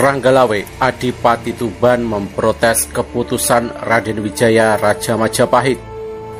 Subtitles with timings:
[0.00, 5.76] Ranggalawe Adipati Tuban memprotes keputusan Raden Wijaya Raja Majapahit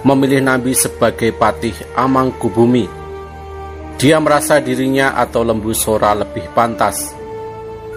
[0.01, 2.89] memilih Nabi sebagai patih Amangkubumi.
[4.01, 7.13] Dia merasa dirinya atau lembu sora lebih pantas.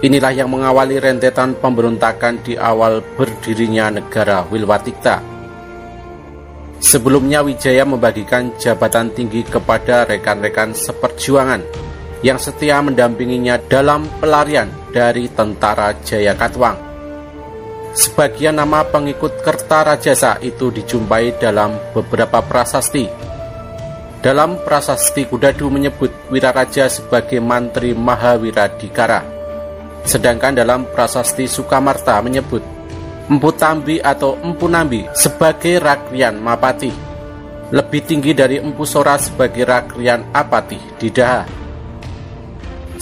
[0.04, 5.24] Inilah yang mengawali rentetan pemberontakan di awal berdirinya negara Wilwatikta.
[6.76, 11.64] Sebelumnya Wijaya membagikan jabatan tinggi kepada rekan-rekan seperjuangan
[12.20, 16.78] yang setia mendampinginya dalam pelarian dari tentara Jaya Katwang.
[17.94, 23.10] Sebagian nama pengikut Kertarajasa itu dijumpai dalam beberapa prasasti.
[24.22, 29.26] Dalam prasasti Kudadu menyebut Wiraraja sebagai Mantri Mahawiradikara.
[30.06, 32.62] Sedangkan dalam prasasti Sukamarta menyebut
[33.24, 36.92] Empu Tambi atau Empu Nambi sebagai Rakrian Mapati.
[37.74, 41.63] Lebih tinggi dari Empu Sora sebagai Rakrian Apati di Daha.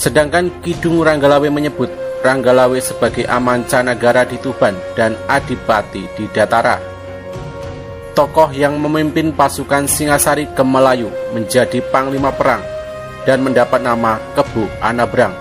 [0.03, 1.87] Sedangkan Kidung Ranggalawe menyebut
[2.27, 6.75] Ranggalawe sebagai amancanagara di Tuban dan Adipati di Datara.
[8.11, 12.59] Tokoh yang memimpin pasukan Singasari ke Melayu menjadi panglima perang
[13.23, 15.31] dan mendapat nama Kebu Anabrang.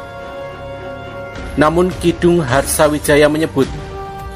[1.58, 3.66] Namun Kidung Harsawijaya menyebut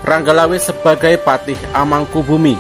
[0.02, 2.58] Ranggalawe sebagai patih Amangkubumi,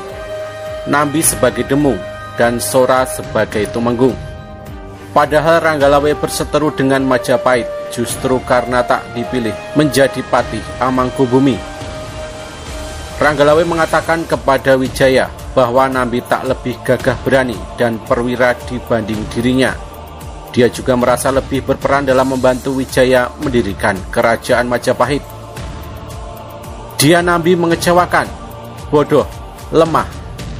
[0.86, 1.98] Nambi sebagai Demung,
[2.38, 4.25] dan Sora sebagai Tumenggung.
[5.16, 11.56] Padahal Ranggalawe berseteru dengan Majapahit justru karena tak dipilih menjadi patih Amangkubumi.
[13.16, 19.72] Ranggalawe mengatakan kepada Wijaya bahwa Nambi tak lebih gagah berani dan perwira dibanding dirinya.
[20.52, 25.24] Dia juga merasa lebih berperan dalam membantu Wijaya mendirikan kerajaan Majapahit.
[27.00, 28.28] Dia Nambi mengecewakan,
[28.92, 29.24] bodoh,
[29.72, 30.04] lemah,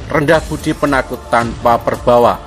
[0.09, 2.41] rendah budi penakut tanpa perbawa,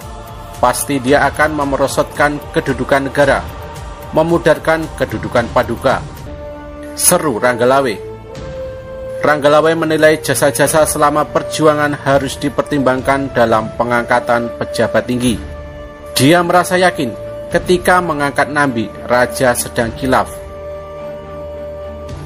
[0.61, 3.41] pasti dia akan memerosotkan kedudukan negara,
[4.13, 6.05] memudarkan kedudukan paduka.
[6.95, 8.13] Seru Ranggalawe.
[9.21, 15.37] Ranggalawe menilai jasa-jasa selama perjuangan harus dipertimbangkan dalam pengangkatan pejabat tinggi.
[16.17, 17.13] Dia merasa yakin
[17.49, 20.29] ketika mengangkat Nambi, Raja sedang kilaf.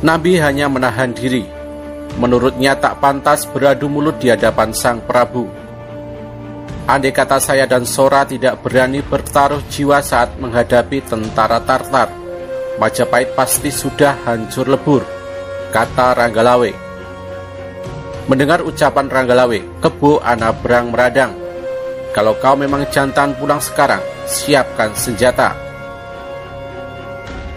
[0.02, 1.46] Nabi hanya menahan diri.
[2.14, 5.63] Menurutnya tak pantas beradu mulut di hadapan Sang Prabu
[6.84, 12.12] Andai kata saya dan Sora tidak berani bertaruh jiwa saat menghadapi tentara Tartar,
[12.76, 15.00] Majapahit pasti sudah hancur lebur,
[15.72, 16.68] kata Ranggalawe.
[18.28, 21.32] Mendengar ucapan Ranggalawe, kebo Anabrang meradang.
[22.12, 25.56] Kalau kau memang jantan pulang sekarang, siapkan senjata.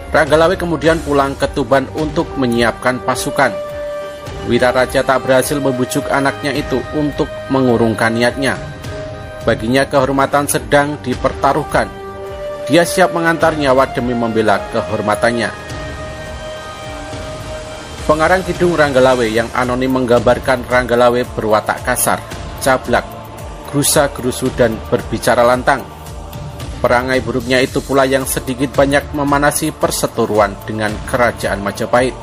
[0.08, 3.52] Ranggalawe kemudian pulang ke Tuban untuk menyiapkan pasukan.
[4.48, 8.77] Wiraraja tak berhasil membujuk anaknya itu untuk mengurungkan niatnya
[9.46, 11.86] Baginya kehormatan sedang dipertaruhkan.
[12.66, 15.50] Dia siap mengantar nyawa demi membela kehormatannya.
[18.08, 22.16] Pengarang Kidung Ranggalawe yang anonim menggambarkan Ranggalawe berwatak kasar,
[22.64, 23.04] cablak,
[23.68, 25.84] gerusa-gerusu dan berbicara lantang.
[26.80, 32.16] Perangai buruknya itu pula yang sedikit banyak memanasi perseteruan dengan kerajaan Majapahit.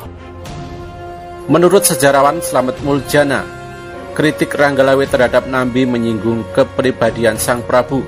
[1.46, 3.46] Menurut sejarawan Slamet Muljana,
[4.16, 8.00] Kritik Ranggalawe terhadap Nambi menyinggung kepribadian Sang Prabu.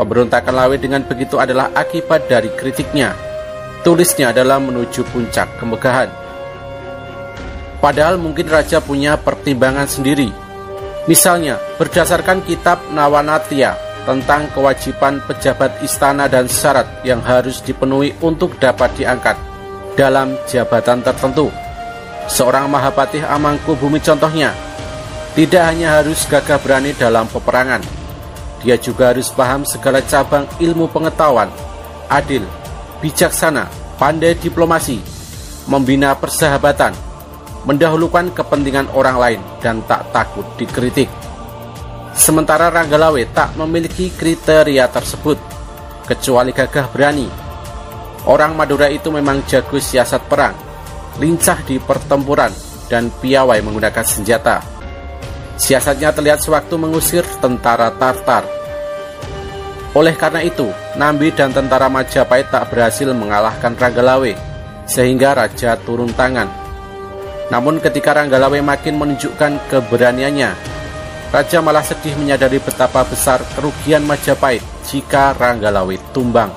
[0.00, 3.12] Pemberontakan Lawe dengan begitu adalah akibat dari kritiknya.
[3.84, 6.08] Tulisnya adalah menuju puncak kemegahan.
[7.84, 10.32] Padahal mungkin Raja punya pertimbangan sendiri.
[11.04, 13.76] Misalnya, berdasarkan kitab Nawanatya
[14.08, 19.36] tentang kewajiban pejabat istana dan syarat yang harus dipenuhi untuk dapat diangkat
[20.00, 21.52] dalam jabatan tertentu.
[22.24, 24.56] Seorang Mahapatih Amangku Bumi contohnya
[25.34, 27.82] tidak hanya harus gagah berani dalam peperangan,
[28.62, 31.50] dia juga harus paham segala cabang ilmu pengetahuan,
[32.06, 32.46] adil,
[33.02, 33.66] bijaksana,
[33.98, 35.02] pandai diplomasi,
[35.66, 36.94] membina persahabatan,
[37.66, 41.10] mendahulukan kepentingan orang lain, dan tak takut dikritik.
[42.14, 45.36] Sementara Ranggalawe tak memiliki kriteria tersebut,
[46.06, 47.26] kecuali gagah berani.
[48.24, 50.54] Orang Madura itu memang jago siasat perang,
[51.18, 52.54] lincah di pertempuran,
[52.88, 54.73] dan piawai menggunakan senjata.
[55.54, 58.42] Siasatnya terlihat sewaktu mengusir tentara Tartar.
[59.94, 60.66] Oleh karena itu,
[60.98, 64.34] Nambi dan tentara Majapahit tak berhasil mengalahkan Ranggalawe,
[64.90, 66.50] sehingga Raja turun tangan.
[67.54, 70.50] Namun ketika Ranggalawe makin menunjukkan keberaniannya,
[71.30, 76.50] Raja malah sedih menyadari betapa besar kerugian Majapahit jika Ranggalawe tumbang.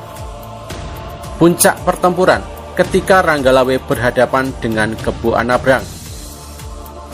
[1.37, 2.41] Puncak pertempuran
[2.73, 5.96] ketika Ranggalawe berhadapan dengan Kebu Anabrang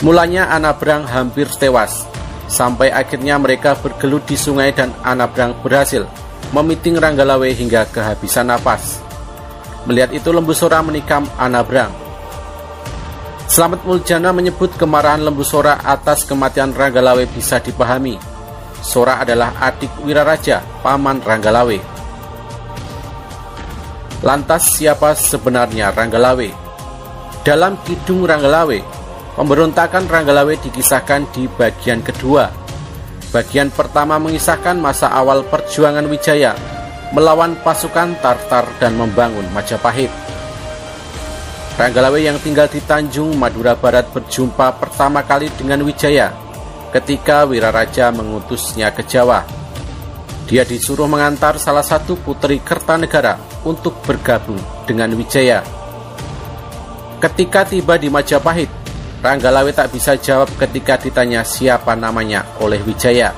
[0.02, 2.02] Mulanya Anabrang hampir tewas,
[2.50, 6.02] sampai akhirnya mereka bergelut di sungai dan Anabrang berhasil
[6.50, 9.02] memiting Ranggalawe hingga kehabisan nafas.
[9.86, 11.90] Melihat itu Lembu Sora menikam Anabrang.
[13.44, 18.16] Selamat Muljana menyebut kemarahan Lembu Sora atas kematian Ranggalawe bisa dipahami.
[18.80, 21.78] Sora adalah adik Wiraraja, paman Ranggalawe.
[24.24, 26.48] Lantas siapa sebenarnya Ranggalawe?
[27.44, 29.03] Dalam Kidung Ranggalawe,
[29.34, 32.50] pemberontakan Ranggalawe dikisahkan di bagian kedua.
[33.34, 36.54] Bagian pertama mengisahkan masa awal perjuangan Wijaya
[37.10, 40.10] melawan pasukan Tartar dan membangun Majapahit.
[41.74, 46.30] Ranggalawe yang tinggal di Tanjung, Madura Barat berjumpa pertama kali dengan Wijaya
[46.94, 49.42] ketika Wiraraja mengutusnya ke Jawa.
[50.46, 53.34] Dia disuruh mengantar salah satu putri Kertanegara
[53.66, 55.66] untuk bergabung dengan Wijaya.
[57.18, 58.83] Ketika tiba di Majapahit,
[59.24, 63.32] Ranggalawe tak bisa jawab ketika ditanya siapa namanya oleh Wijaya.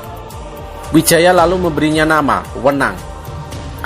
[0.91, 2.99] Wijaya lalu memberinya nama Wenang.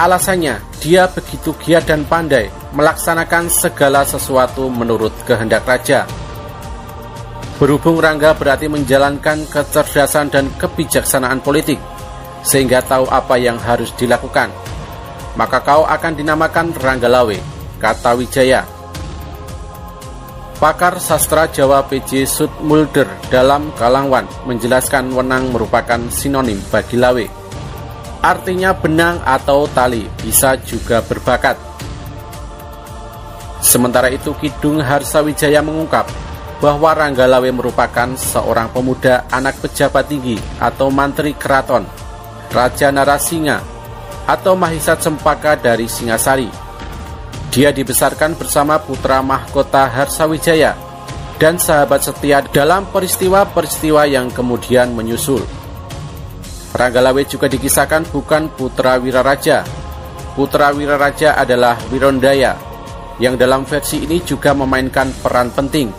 [0.00, 6.08] Alasannya, dia begitu giat dan pandai melaksanakan segala sesuatu menurut kehendak raja.
[7.60, 11.76] Berhubung Rangga berarti menjalankan kecerdasan dan kebijaksanaan politik,
[12.40, 14.48] sehingga tahu apa yang harus dilakukan.
[15.36, 17.36] Maka kau akan dinamakan Ranggalawe,
[17.76, 18.79] kata Wijaya.
[20.60, 27.24] Pakar sastra Jawa PJ Sudmulder dalam Kalangwan menjelaskan wenang merupakan sinonim bagi lawe.
[28.20, 31.56] Artinya benang atau tali bisa juga berbakat.
[33.64, 36.04] Sementara itu Kidung Harsawijaya mengungkap
[36.60, 41.88] bahwa Ranggalawe merupakan seorang pemuda anak pejabat tinggi atau mantri keraton,
[42.52, 43.64] Raja Narasinga,
[44.28, 46.69] atau Mahisa Cempaka dari Singasari.
[47.50, 50.78] Dia dibesarkan bersama putra mahkota Harsawijaya
[51.42, 55.42] dan sahabat setia dalam peristiwa-peristiwa yang kemudian menyusul.
[56.70, 59.66] Ranggalawe juga dikisahkan bukan putra Wiraraja.
[60.38, 62.54] Putra Wiraraja adalah Wirondaya
[63.18, 65.90] yang dalam versi ini juga memainkan peran penting.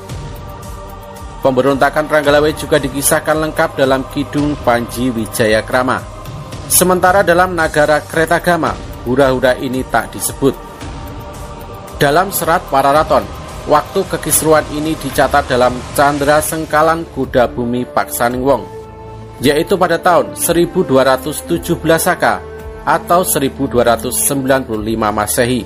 [1.44, 6.00] Pemberontakan Ranggalawe juga dikisahkan lengkap dalam Kidung Panji Wijaya Krama.
[6.72, 8.72] Sementara dalam Nagara Kretagama,
[9.04, 10.71] hura-hura ini tak disebut.
[12.02, 13.22] Dalam serat Pararaton,
[13.70, 18.66] waktu kekisruan ini dicatat dalam Candra Sengkalan Kuda Bumi Paksaning Wong,
[19.38, 21.62] yaitu pada tahun 1217
[22.02, 22.42] Saka
[22.90, 24.18] atau 1295
[25.14, 25.62] Masehi.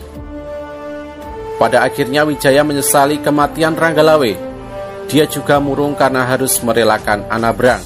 [1.56, 4.36] Pada akhirnya Wijaya menyesali kematian Ranggalawe.
[5.08, 7.80] Dia juga murung karena harus merelakan Anabrang.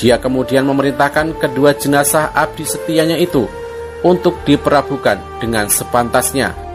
[0.00, 3.44] Dia kemudian memerintahkan kedua jenazah abdi setianya itu
[4.00, 6.67] untuk diperabukan dengan sepantasnya